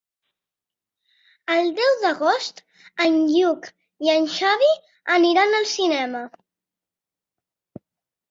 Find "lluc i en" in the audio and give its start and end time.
3.33-4.25